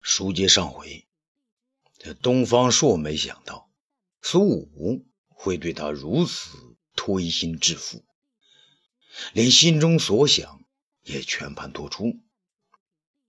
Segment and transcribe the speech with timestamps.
[0.00, 1.06] 书接上回，
[1.98, 3.70] 这东方朔没想到
[4.22, 6.56] 苏武会对他如此
[6.96, 8.04] 推心置腹，
[9.32, 10.62] 连心中所想
[11.02, 12.18] 也全盘托出。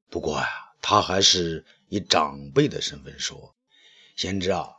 [0.09, 0.47] 不过呀，
[0.81, 3.55] 他还是以长辈的身份说
[4.15, 4.69] ：“贤侄啊，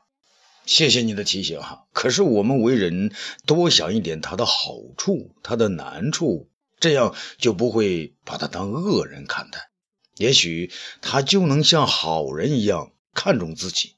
[0.67, 1.87] 谢谢你的提醒哈。
[1.93, 3.15] 可是我们为人
[3.47, 6.51] 多想一点他的好处，他的难处，
[6.81, 9.71] 这样就不会把他当恶人看待。”
[10.17, 10.71] 也许
[11.01, 13.95] 他就能像好人一样看重自己。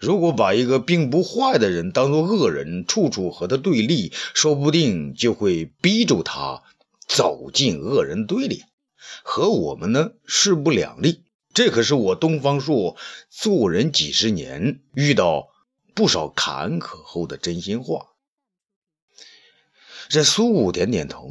[0.00, 6.62] 如果把一个并不坏的人当作恶人，处处和他对立，说不定就会逼着他
[7.06, 8.64] 走进恶人堆里，
[9.22, 11.24] 和我们呢势不两立。
[11.54, 12.96] 这可是我东方朔
[13.28, 15.48] 做人几十年遇到
[15.94, 18.06] 不少坎坷后的真心话。
[20.08, 21.30] 这苏武点点头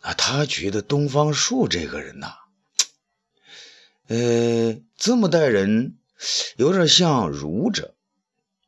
[0.00, 2.41] 啊，他觉得东方朔这个人呐。
[4.08, 5.96] 呃，这么待人，
[6.56, 7.94] 有点像儒者。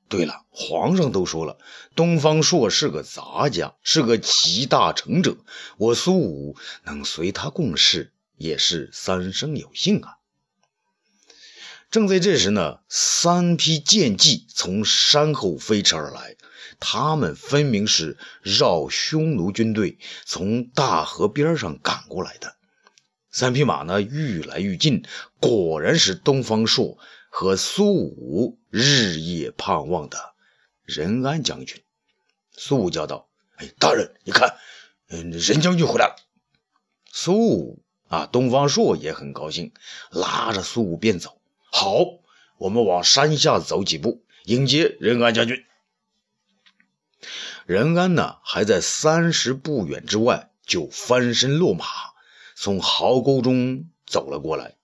[0.09, 1.59] 对了，皇上都说了，
[1.97, 5.37] 东方朔是个杂家，是个集大成者。
[5.77, 10.19] 我苏武能随他共事，也是三生有幸啊。
[11.91, 16.37] 正在这时呢，三匹剑骑从山后飞驰而来，
[16.79, 22.57] 他们分明是绕匈奴军队从大河边上赶过来的。
[23.35, 25.05] 三匹马呢，愈来愈近，
[25.41, 26.99] 果然是东方朔
[27.31, 30.35] 和苏武日夜盼望的
[30.85, 31.83] 任安将军。
[32.53, 34.55] 苏武叫道：“哎，大人，你看，
[35.09, 36.15] 嗯，任将军回来了。”
[37.11, 39.73] 苏武啊，东方朔也很高兴，
[40.13, 41.41] 拉着苏武便走。
[41.73, 42.05] 好，
[42.59, 45.65] 我们往山下走几步，迎接任安将军。
[47.67, 51.85] 任安呢，还在三十步远之外，就翻身落马。
[52.57, 54.77] 从壕沟中走了过来，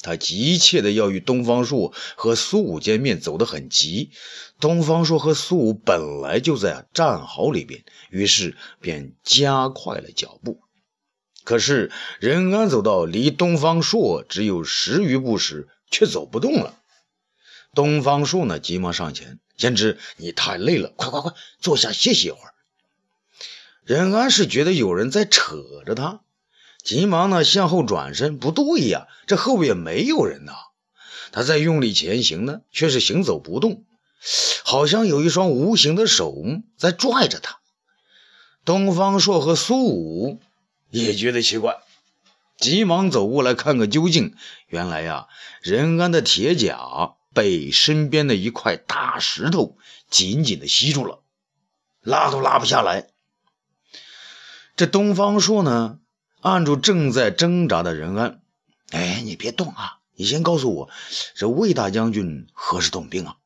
[0.00, 4.10] 他急切的要与东方朔和苏武见面，走得很急。
[4.60, 10.60] 东方朔和苏武本来就在战壕里边，于是便加快了脚步。
[11.44, 16.78] 可是任安走到离东方朔只有十余步时，却走不动了。
[17.74, 22.54] 东方朔呢，急忙上前：“贤侄，你太累了，快快快，坐下歇息一会儿。”
[23.84, 26.22] 任安是觉得有人在扯着他。
[26.86, 30.52] 急忙呢向后转身，不对呀，这后边没有人呐。
[31.32, 33.84] 他在用力前行呢，却是行走不动，
[34.62, 36.32] 好像有一双无形的手
[36.76, 37.58] 在拽着他。
[38.64, 40.40] 东方朔和苏武
[40.88, 41.76] 也觉得奇怪，
[42.56, 44.36] 急忙走过来看个究竟。
[44.68, 45.26] 原来呀，
[45.62, 49.76] 任安的铁甲被身边的一块大石头
[50.08, 51.24] 紧紧的吸住了，
[52.00, 53.08] 拉都拉不下来。
[54.76, 55.98] 这东方朔呢？
[56.46, 58.40] 按住正在挣扎的任安，
[58.92, 59.98] 哎，你别动啊！
[60.14, 60.88] 你先告诉我，
[61.34, 63.36] 这魏大将军何时动兵啊？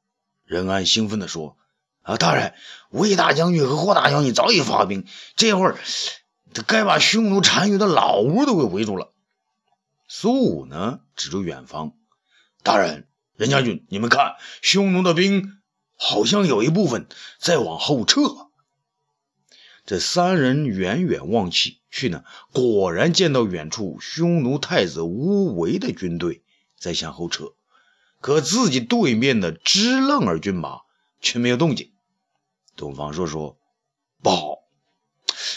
[0.44, 1.56] 任安兴奋地说
[2.04, 2.52] ：“啊，大人，
[2.90, 5.78] 魏大将军和霍大将军早已发兵，这会儿
[6.52, 9.14] 他该把匈奴单于的老屋都给围住了。”
[10.06, 11.94] 苏武呢，指着远方
[12.62, 15.62] ：“大人，任将军，你们看，匈奴的兵
[15.96, 18.20] 好像有一部分在往后撤。”
[19.86, 26.42] 这三人远远望去，去呢，果然见到远处匈奴太子乌维的军队
[26.78, 27.54] 在向后撤，
[28.20, 30.82] 可自己对面的支楞儿军马
[31.20, 31.90] 却没有动静。
[32.76, 33.58] 东方朔说
[34.22, 34.58] ：“不好，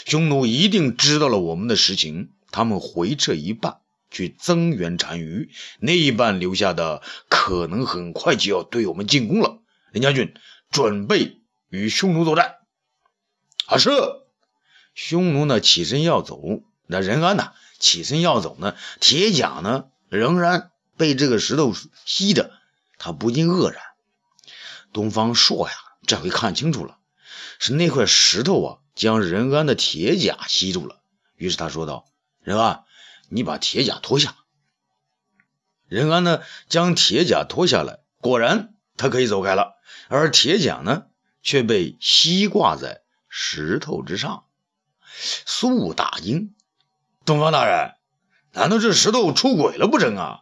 [0.04, 3.78] 匈奴一定知道了我们的实情，他们回撤一半
[4.10, 9.62] 去增援单于，那一半留下的可能很快就要对我们进攻了。
[9.92, 10.34] 林将军，
[10.70, 12.56] 准备与匈奴作战。”
[13.66, 13.90] 啊，是。
[14.94, 16.40] 匈奴呢起身要走，
[16.86, 21.74] 那任安呢起身要走呢，铁甲呢仍然被这个石头
[22.04, 22.52] 吸着，
[22.98, 23.82] 他不禁愕然。
[24.92, 25.74] 东方朔呀，
[26.06, 26.98] 这回看清楚了，
[27.58, 31.00] 是那块石头啊将任安的铁甲吸住了。
[31.34, 32.06] 于是他说道
[32.40, 32.84] ：“任安，
[33.28, 34.36] 你把铁甲脱下。”
[35.88, 39.74] 任安呢将铁甲脱下来，果然他可以走开了，
[40.08, 41.06] 而铁甲呢
[41.42, 44.44] 却被吸挂在石头之上。
[45.16, 46.54] 苏武大惊
[47.24, 47.94] ：“东方大人，
[48.52, 50.40] 难道这石头出轨了不成啊？”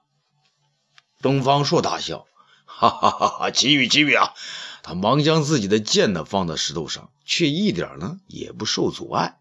[1.22, 2.26] 东方朔大笑
[2.64, 3.50] ：“哈哈哈哈！
[3.50, 4.34] 奇遇奇遇啊！”
[4.82, 9.38] 他忙将自己的剑呢放在石头上，却一点呢也不受阻碍。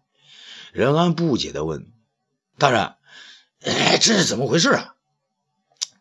[0.72, 1.90] 任安不解地问
[2.58, 2.94] ：“大人，
[3.62, 4.94] 哎，这是怎么回事啊？”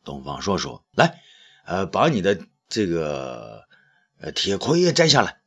[0.06, 1.22] 东方朔说：“来，
[1.66, 3.64] 呃，把你的这个
[4.20, 5.41] 呃铁盔也摘下来。”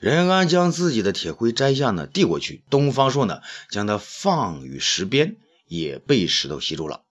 [0.00, 2.62] 任安将自己的铁盔摘下呢，递过去。
[2.70, 3.40] 东方朔呢，
[3.70, 5.36] 将它放于石边，
[5.66, 7.02] 也被石头吸住了。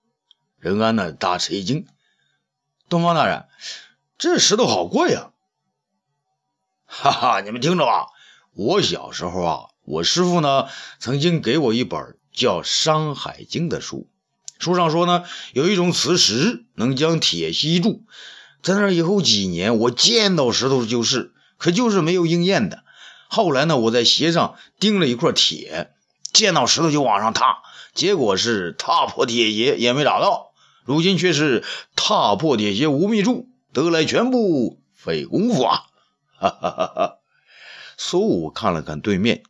[0.59, 1.87] 任安呢，大吃一惊
[2.87, 3.45] ：“东方大人，
[4.17, 5.31] 这石头好贵呀！
[6.85, 8.07] 哈哈，你们听着吧，
[8.53, 10.67] 我小时候啊，我师傅呢
[10.99, 14.07] 曾经给我一本叫《山海经》的书，
[14.59, 15.23] 书上说呢，
[15.53, 18.03] 有一种磁石能将铁吸住。
[18.61, 22.83] 在那以后几年，我见到石头就是，可就是没有应验的。
[23.27, 25.93] 后来呢，我在鞋上钉了一块铁，
[26.33, 27.59] 见到石头就往上踏，
[27.93, 30.53] 结果是踏破铁鞋也没找到。
[30.85, 31.63] 如今却是
[31.95, 35.83] 踏破铁鞋无觅处，得来全不费功夫啊！
[36.39, 37.17] 哈哈哈哈！
[37.95, 39.43] 苏武看了看对面，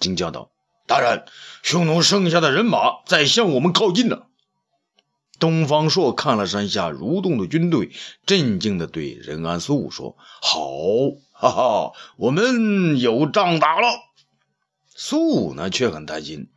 [0.00, 0.50] 惊叫道
[0.88, 1.24] ：“大人，
[1.62, 4.22] 匈奴剩下的人马在向我们靠近呢。”
[5.38, 7.92] 东方朔看了山下蠕动的军队，
[8.26, 10.60] 镇静地对任安、苏武说：“好，
[11.42, 13.88] 哈哈，我们有仗打了。”
[14.94, 16.50] 苏武呢，却很担心。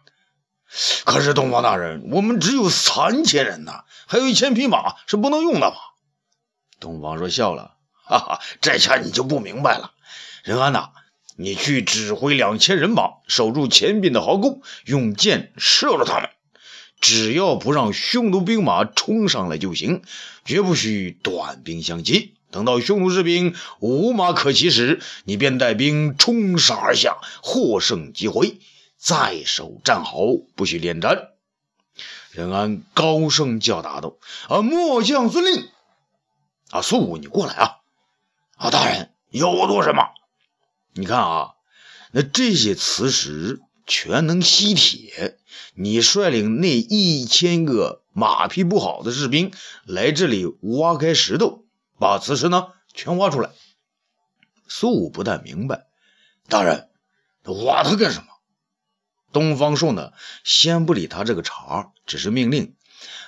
[1.06, 5.78] 可是东方大人，我们只有三千人呐，还有一千匹马是不能用的吧？
[6.80, 9.94] 东方朔笑了：“哈哈，这下你就不明白了。
[10.44, 10.92] 任安呐，
[11.36, 16.30] 你去指挥两千人马守住前边的壕沟，用箭射了他们。”
[17.02, 20.04] 只要不让匈奴兵马冲上来就行，
[20.46, 22.30] 绝不许短兵相接。
[22.56, 28.60] 等到匈奴士兵无马可骑时，你便带兵冲杀而下，获胜即回，
[28.98, 31.32] 再守战壕，不许恋战。
[32.32, 34.16] 任安高声叫答道
[34.48, 35.68] ：“啊，末将遵令。”
[36.72, 37.72] 啊，苏武，你过来啊！
[38.56, 40.06] 啊，大人，要我做什么？
[40.94, 41.50] 你看啊，
[42.14, 43.60] 那这些磁石。
[43.88, 45.38] 全能吸铁，
[45.76, 49.52] 你率领那一千个马匹不好的士兵
[49.86, 51.65] 来这里挖开石头，
[52.00, 53.50] 把磁石呢全挖出来。
[54.68, 55.88] 苏武不太明白，
[56.48, 56.90] 大人，
[57.66, 58.28] 挖它干什么？
[59.32, 60.14] 东方朔呢，
[60.44, 62.76] 先不理他这个茬，只是命令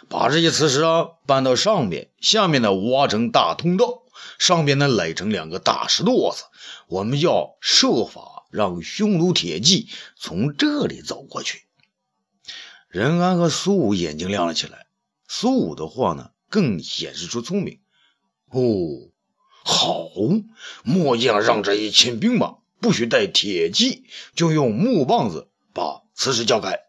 [0.10, 4.04] 把这些磁石啊搬到上面，下面呢挖成大通道，
[4.40, 6.44] 上边呢垒成两个大石垛子，
[6.88, 8.34] 我们要设法。
[8.50, 11.68] 让匈奴铁骑从这里走过去。
[12.88, 14.88] 任安和苏武眼睛亮了起来。
[15.28, 17.82] 苏武的话呢，更显示出聪明。
[18.50, 19.10] 哦，
[19.64, 20.10] 好，
[20.84, 24.06] 末将让这一千兵马不许带铁骑，
[24.36, 26.80] 就用木棒子把此事叫开。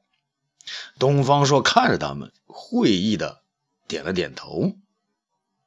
[0.99, 3.43] 东方朔看着他们，会意的
[3.87, 4.73] 点了点头。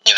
[0.06, 0.18] 你的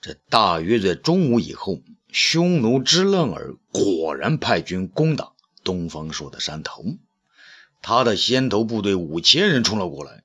[0.00, 1.80] 这大约在中午以后。
[2.14, 5.32] 匈奴支楞儿果然派军攻打
[5.64, 6.84] 东方朔的山头，
[7.80, 10.21] 他的先头部队五千人冲了过来，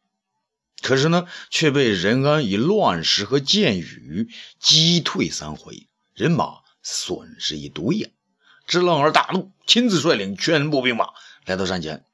[0.81, 4.29] 可是呢，却被任安以乱石和箭雨
[4.59, 8.09] 击退三回，人马损失一堆呀！
[8.65, 11.09] 支楞儿大怒，亲自率领全部兵马
[11.45, 12.05] 来到山前。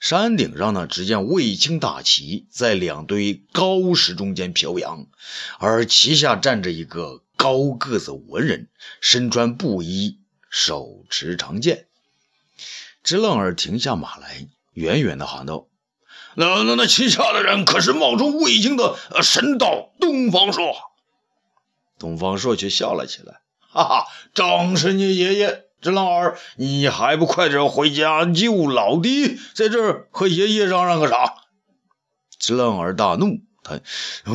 [0.00, 5.06] 山顶上呢，只见卫青大旗在两堆高石中间飘扬，
[5.58, 7.22] 而旗下站着一个。
[7.38, 10.18] 高个子文人，身穿布衣，
[10.48, 11.86] 手持长剑。
[13.04, 15.68] 支楞儿停下马来，远远的喊道
[16.36, 20.74] ：“那、那、那旗下的人可是冒充魏京的神道东方朔？”
[21.98, 23.40] 东方朔却笑了起来
[23.72, 25.64] ：“哈哈，正是你爷爷！
[25.80, 31.34] 这浪儿，你还不快点回家救老爹，在这儿和爷爷嚷嚷个啥？”
[32.38, 33.40] 支楞儿大怒。
[33.62, 33.80] 他，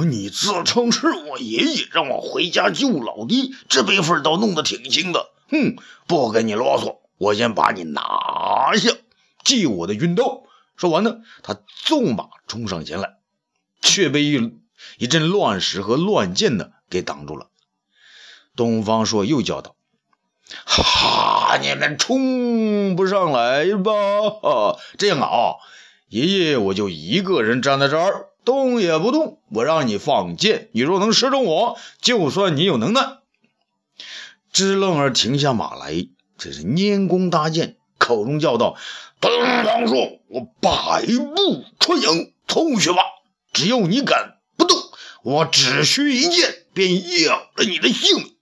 [0.06, 5.30] 你自称是我爷爷，让我回家救老爹，这辈分倒弄得挺轻的。
[5.50, 8.92] 哼，不跟你啰嗦，我先把你拿下，
[9.46, 10.44] 祭我的军刀。
[10.82, 13.18] 说完呢，他纵马冲上前来，
[13.84, 14.52] 却被一
[14.98, 17.52] 一阵乱石和乱箭呢给挡住了。
[18.56, 19.76] 东方朔又叫道
[20.66, 23.92] ：“哈，你们冲不上来吧？
[24.98, 25.62] 这样啊，
[26.10, 33.20] 爷爷我就一个人站在这儿。”动也不动，我让你放箭，你若能射中我，就算你有能耐。
[34.52, 36.08] 支楞儿停下马来，
[36.40, 37.78] 这是拈弓搭箭，
[38.16, 38.78] 口中叫道
[39.20, 39.32] ：“东
[39.64, 43.02] 方朔，我百步穿杨，同学吧！
[43.54, 44.78] 只要你敢不动，
[45.24, 48.36] 我只需一箭，便要了你的性命。”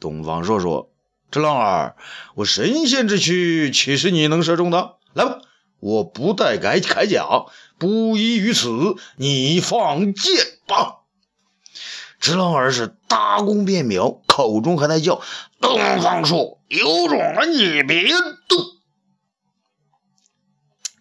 [0.00, 0.90] 东方朔说
[1.30, 1.96] ：“这浪儿，
[2.34, 4.96] 我神仙之躯岂是你能射中的？
[5.14, 5.40] 来吧，
[5.80, 7.46] 我不带铠铠甲。”
[7.78, 10.32] 不依于此，你放箭
[10.66, 11.00] 吧！
[12.18, 15.20] 直愣儿是搭弓便瞄，口中还在叫
[15.60, 18.08] ：“东方朔，有种啊，你别
[18.48, 18.58] 动！”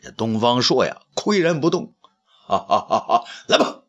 [0.04, 1.94] 这东方朔呀，岿然不动。
[2.48, 3.24] 哈哈哈哈！
[3.48, 3.82] 来吧！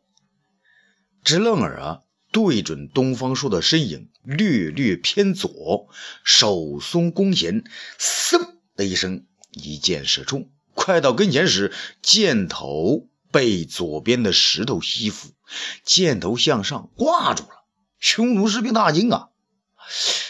[1.22, 2.00] 直愣儿啊，
[2.32, 5.88] 对准东方朔的身影，略略偏左，
[6.24, 7.64] 手松弓弦，
[7.98, 10.48] 嗖的一声，一箭射中。
[10.72, 15.28] 快到跟前时，箭头被左边的石头吸附，
[15.84, 17.66] 箭头向上挂住了。
[18.00, 19.28] 匈奴士兵大惊啊！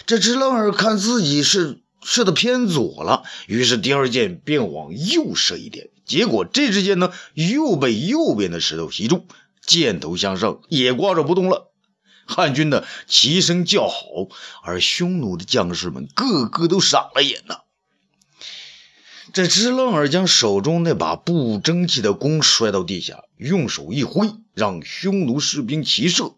[0.06, 9.25] 这只愣儿看自己是射的偏左了，于是第二箭便往右射一点，结果这支箭呢又被右边的石头吸住，
[9.64, 11.72] 箭头向上也挂着不动了。
[12.26, 13.94] 汉军的齐声叫好，
[14.64, 17.60] 而匈奴的将士们个个都傻了眼呐。
[19.33, 26.35] 这支楞儿将手中那把不争气的弓摔到地下，用手一挥，让匈奴士兵齐射。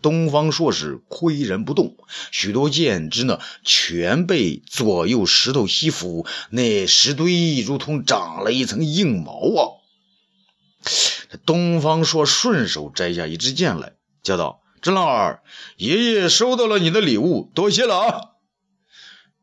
[0.00, 1.96] 东方朔是岿然不动，
[2.32, 9.78] 许多箭支呢全被左右石头吸附，那石堆如同长了一层硬毛啊！
[11.46, 13.92] 东方朔顺手摘下一支箭来，
[14.24, 15.42] 叫道：“支楞儿，
[15.76, 18.20] 爷爷收到了你的礼物，多谢了啊！”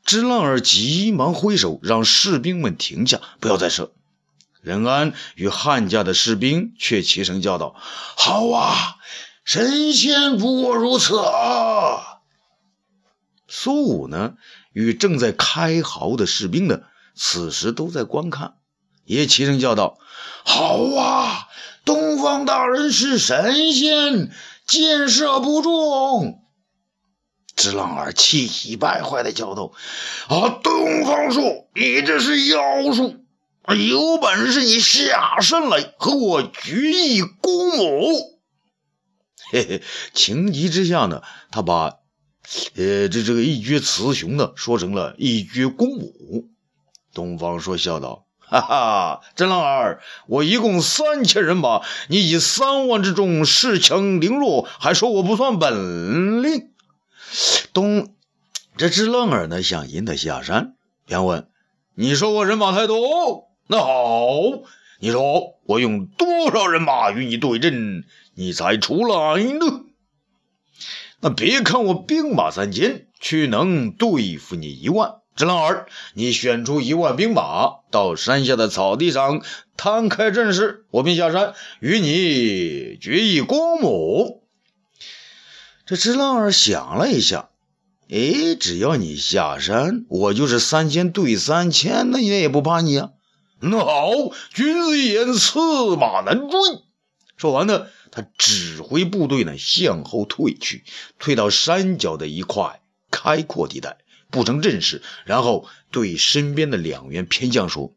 [0.10, 3.92] 支浪儿急忙挥手，让士兵们停下，不要再射。
[4.60, 7.76] 任安与汉家的士兵却齐声叫道
[8.18, 8.96] ：“好啊！”
[9.46, 12.22] 神仙不过如此啊！
[13.48, 14.34] 苏武呢，
[14.74, 16.80] 与正在开壕的士兵呢，
[17.14, 18.56] 此时都在观看，
[19.06, 20.00] 也齐声叫道
[20.44, 21.48] ：“好啊！
[21.86, 24.32] 东方大人是神仙，
[24.66, 26.44] 箭射不中。”
[27.60, 29.74] 支浪儿气急败坏的叫道
[30.30, 33.18] ：“啊，东方朔，你这是妖术！
[33.68, 38.40] 有本事你下山来和我决一公母！”
[39.52, 41.98] 嘿嘿，情急之下呢，他把，
[42.78, 46.48] 呃，这这个一决雌雄呢，说成了一决公母。
[47.14, 56.70] 东方朔笑道：“哈哈，真浪儿，我一共三千人马，你以三万之众恃强凌弱，还说我不算本领。”
[57.74, 58.14] 东，
[58.78, 61.48] 这只愣儿呢，想引他下山，便问
[61.96, 63.50] ：“你说我人马太多？
[63.68, 64.32] 那好，
[65.00, 68.04] 你说我用多少人马与你对阵？”
[68.36, 69.84] 你才出来呢？
[71.20, 75.16] 那别看我兵马三千，却能对付你一万。
[75.36, 79.42] 只狼儿，你选出一万兵马，到山下的草地上
[79.76, 84.39] 摊开阵势，我便下山与你决一公母。
[85.90, 87.50] 这只浪儿想了一下，
[88.12, 93.10] 哎，只要你下山，我就是三千对三千，那也也不怕你啊。
[93.60, 94.12] 那好，
[94.54, 96.60] 君子一言，驷马难追。
[97.38, 97.88] 说完呢。
[98.12, 100.84] 他指挥部队呢向后退去，
[101.18, 103.98] 退到山脚的一块开阔地带，
[104.30, 107.94] 布成阵势，然后对身边的两员偏将说：“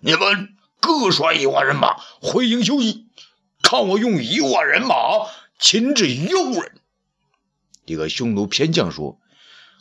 [0.00, 3.04] 你们各率一万人马回营休息，
[3.62, 4.94] 看我用一万人马
[5.58, 6.72] 擒制幽人。”
[7.86, 9.20] 一个匈奴偏将说：“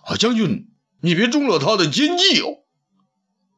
[0.05, 0.69] 啊，将军，
[1.01, 2.59] 你别中了他的奸计哦！”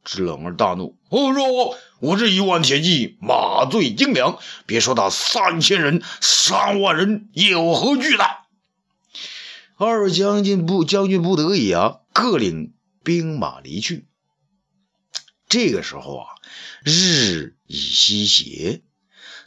[0.06, 4.38] 支冷儿大怒：“我说，我这一万铁骑，马最精良，
[4.68, 8.30] 别说他三千人、三万人，有何惧难？”
[9.78, 14.08] 二将军不将军不得已啊，各领兵马离去。
[15.50, 16.28] 这个时候啊，
[16.84, 18.84] 日已西斜。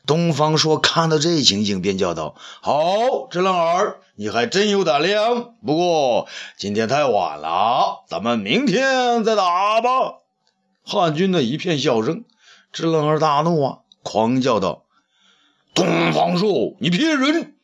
[0.08, 5.52] 东方朔看到这情景，便叫道：“好，支冷儿，你还真有胆量。
[5.66, 10.14] 不过今天太晚了，咱们明天再打吧。”
[10.82, 12.24] 汉军的一片笑声，
[12.72, 14.84] 支冷儿大怒啊，狂叫道
[15.74, 17.56] ：“东方朔，你骗人！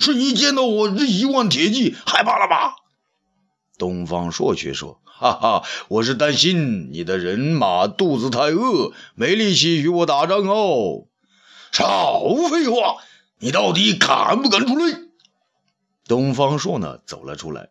[0.00, 2.74] 是你见到我这一万铁骑害怕了吧？”
[3.78, 11.04] 东方朔却说：“哈哈，我是担心你的人马肚子太饿，没力气与我打仗哦。”
[11.72, 12.20] 少
[12.50, 12.96] 废话，
[13.38, 14.98] 你到底敢不敢出来？
[16.06, 17.70] 东方朔呢，走了出来。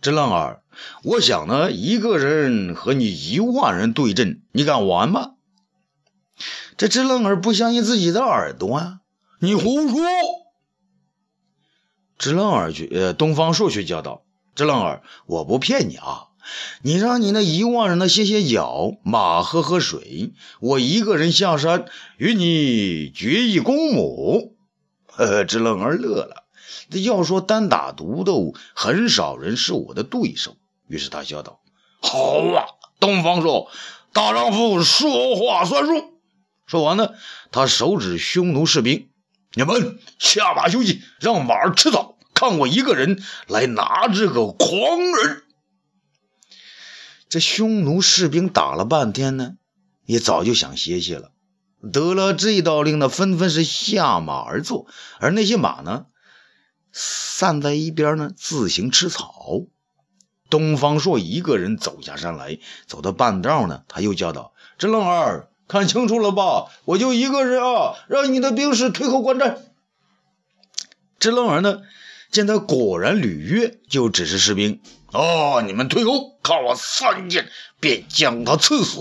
[0.00, 0.62] 这浪儿，
[1.02, 5.34] 我想呢，一个人和你一万人对阵，你敢玩吗？
[6.76, 9.00] 这只愣儿不相信自己的耳朵啊！
[9.40, 9.98] 你胡说！
[12.16, 16.27] 只愣儿去呃，东方朔却叫道：“这浪儿，我不骗你啊！
[16.82, 21.86] 你让你那一万人的歇歇脚，马喝喝水，我一个人下山
[22.16, 24.56] 与你决一公母。”
[25.06, 26.44] 呵呵，只愣儿乐了。
[27.04, 30.56] 要说单打独斗，很少人是我的对手。
[30.86, 31.60] 于是他笑道
[32.00, 32.64] ：“好啊，
[32.98, 33.70] 东方朔，
[34.12, 36.14] 大丈夫说话算数。”
[36.66, 37.10] 说完呢，
[37.50, 39.08] 他手指匈奴士兵
[39.52, 45.42] ：“你们下马休息，让马儿吃草，看我一个人来拿这个狂人。”
[47.28, 49.56] 这匈奴士兵打了半天呢，
[50.04, 51.32] 也早就想歇歇了。
[51.92, 54.86] 得了这道令呢，纷纷是下马而坐，
[55.20, 56.06] 而那些马呢？
[56.90, 59.66] 散在一边呢，自行吃草。
[60.50, 66.70] 东方朔一个人走下山来，走到半道呢，他又叫道：“这愣儿，看清楚了吧？
[66.86, 67.94] 我就一个人啊！
[68.08, 69.58] 让你的兵士退后观战。
[71.20, 71.82] 支棱儿呢，
[72.30, 74.80] 见他果然履约，就指示士兵
[75.12, 78.98] ：“哦，你们退后，看我三箭便将他刺死。”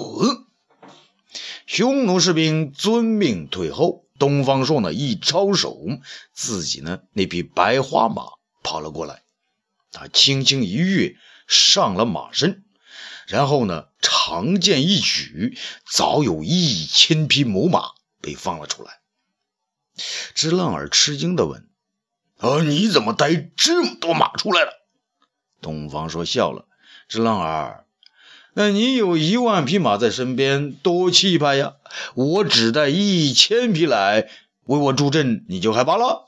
[1.65, 4.05] 匈奴士兵遵命退后。
[4.19, 5.77] 东方朔呢，一招手，
[6.33, 8.23] 自己呢那匹白花马
[8.63, 9.21] 跑了过来，
[9.91, 11.15] 他轻轻一跃
[11.47, 12.63] 上了马身。
[13.27, 15.55] 然后呢，长剑一举，
[15.85, 19.01] 早有一千匹母马被放了出来。
[20.33, 21.69] 支浪儿吃惊地问
[22.39, 24.71] ：“啊，你怎么带这么多马出来了？”
[25.61, 26.65] 东方朔笑了
[27.09, 27.85] ：“支棱儿，
[28.53, 31.73] 那你有一万匹马在身边，多气派呀！
[32.15, 34.29] 我只带一千匹来
[34.65, 36.25] 为我助阵，你就害怕了？”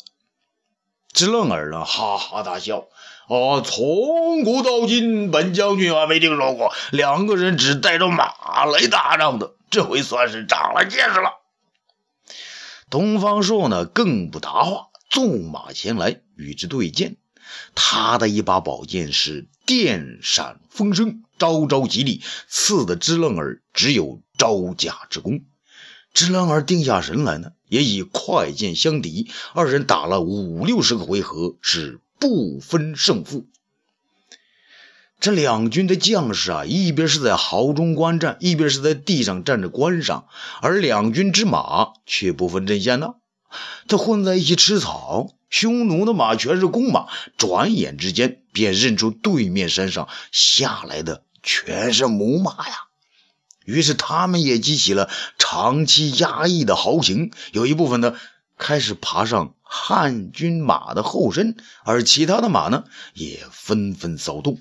[1.14, 2.88] 支棱儿呢，哈哈大笑。
[3.28, 9.54] 哦，从古到今，本将军还没听说过两个人只带着马来打仗的。
[9.70, 11.34] 这回算是长了见识了。
[12.90, 17.18] 东方朔呢，更不答话，纵马前来与之对剑。
[17.76, 25.42] 他的一把宝剑是电闪风声，招招吉利，刺的支楞儿只有招架之功。
[26.14, 32.00] 支楞儿定下神来呢，也以快剑相敌，二人打了五六十个回合，是。
[32.22, 33.48] 不分胜负。
[35.22, 40.28] 这两军的将士啊，一边是在壕中观战，一边是在地上站着观赏，
[40.62, 43.14] 而两军之马却不分阵线呢，
[43.88, 45.34] 他混在一起吃草。
[45.50, 52.76] 匈奴的马全是公马，转眼之间便认出对面山上下来的全是母马呀。
[53.66, 58.16] 于是他们也激起了长期压抑的豪情，有一部分呢。
[58.62, 64.60] 开始爬上汉军马的后身，而其他的马呢，也纷纷骚动。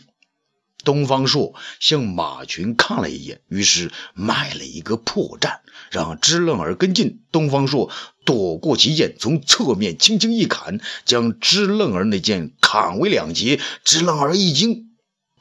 [0.89, 5.59] 东方朔向马群看了一眼，于是卖了一个破绽，
[5.91, 7.21] 让支楞儿跟进。
[7.31, 7.91] 东方朔
[8.25, 13.61] 躲过其剑，从侧面轻轻一砍，将支楞儿那剑砍为两截。
[13.85, 14.93] 支棱儿一惊，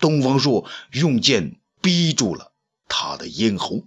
[0.02, 2.52] 东方朔用剑逼住了
[2.90, 3.86] 他的咽喉。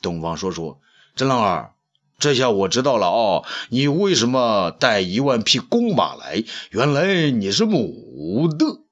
[0.00, 0.80] 东方朔说
[1.14, 1.72] ：“支棱儿。”
[2.18, 6.42] 这下我知道了哦，你为什么带一万匹公马来？
[6.70, 8.83] 原来你是母的。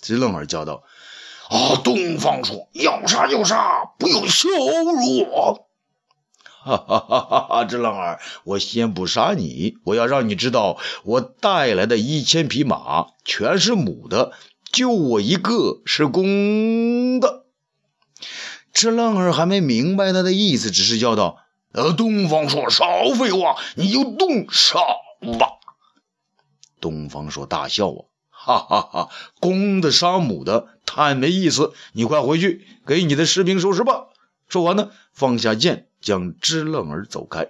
[0.00, 0.82] 支棱儿叫道
[1.48, 5.66] ：“啊，东方朔，要杀就杀，不要羞辱我！”
[6.62, 7.64] 哈哈哈哈哈！
[7.64, 14.32] 支棱儿，我先不杀你，我要让你知道，我带来的一千匹马全是母的，
[14.70, 17.46] 就我一个是公的。
[18.74, 21.38] 支棱儿还没明白他的意思，只是叫道。
[21.72, 22.84] 呃，东方朔，少
[23.18, 24.78] 废话，你就动手
[25.38, 25.48] 吧。
[26.80, 28.09] 东方朔大笑啊，
[28.42, 29.08] 哈哈哈！
[29.38, 31.74] 公的杀母的，太没意思。
[31.92, 34.06] 你快回去给你的士兵收拾吧。
[34.48, 37.48] 说完呢，放下剑，将支楞儿走开。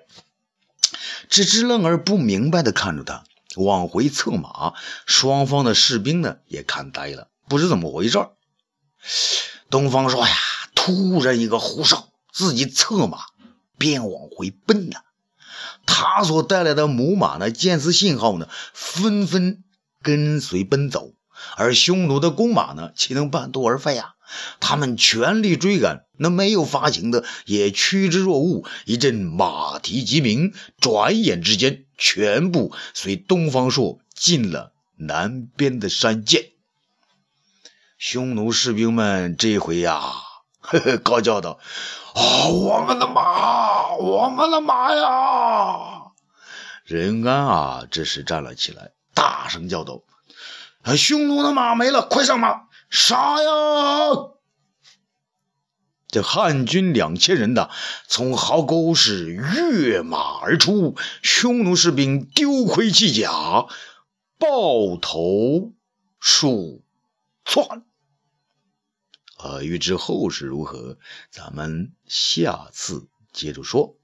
[1.28, 3.22] 这支楞儿不明白的看着他，
[3.56, 4.74] 往回策马。
[5.06, 8.26] 双方的士兵呢，也看呆了，不知怎么回事。
[9.70, 10.34] 东方朔呀，
[10.74, 13.18] 突然一个呼哨，自己策马。
[13.78, 15.04] 便往回奔了，
[15.86, 19.64] 他所带来的母马呢，见此信号呢，纷纷
[20.02, 21.12] 跟随奔走。
[21.56, 24.14] 而匈奴的弓马呢，岂能半途而废啊？
[24.60, 28.64] 他们全力追赶，那没有发情的也趋之若鹜。
[28.84, 36.52] 一阵马蹄疾鸣，转眼之间，全部随东方朔进了南边的山涧。
[37.98, 40.00] 匈奴士兵们这回呀，
[40.60, 41.58] 呵呵，高叫道。
[42.14, 42.48] 啊！
[42.48, 46.12] 我们的马，我们的马呀！
[46.84, 50.02] 任安啊，这时站了起来，大声叫道
[50.82, 53.50] ：“啊，匈奴的马没了，快上马，杀呀！”
[56.08, 57.70] 这汉军两千人的
[58.08, 63.66] 从壕沟是跃马而出，匈奴士兵丢盔弃甲，
[64.36, 65.72] 抱头
[66.18, 66.82] 鼠
[67.44, 67.84] 窜。
[69.38, 70.98] 呃，欲知后事如何，
[71.30, 73.94] 咱们下次接着说。